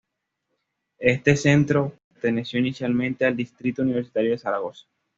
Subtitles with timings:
[0.97, 4.87] Este centro, perteneció inicialmente al distrito universitario de Zaragoza.